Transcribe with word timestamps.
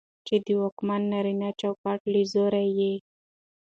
چې 0.25 0.35
د 0.45 0.47
واکمن 0.61 1.01
نارينه 1.11 1.49
چوکاټ 1.59 1.99
له 2.13 2.21
زاويې 2.31 2.93